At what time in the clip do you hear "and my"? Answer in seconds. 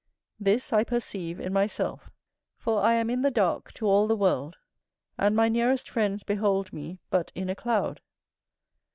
5.15-5.47